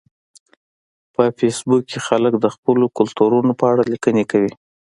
په 1.13 1.23
فېسبوک 1.37 1.83
کې 1.89 1.99
خلک 2.07 2.33
د 2.39 2.45
خپلو 2.55 2.85
کلتورونو 2.97 3.51
په 3.59 3.65
اړه 3.71 3.83
لیکنې 3.93 4.23
کوي 4.31 4.51